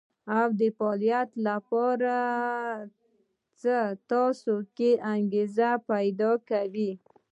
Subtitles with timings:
[0.37, 2.15] او د فعاليت لپاره
[3.61, 3.75] څه
[4.09, 6.91] تاسې کې انګېزه پيدا کوي.